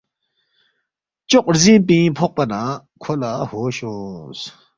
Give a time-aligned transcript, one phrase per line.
[1.29, 2.61] چوق رزِنگ پِنگ فوقپا نہ
[3.01, 4.39] کھو لہ ہوش اونگس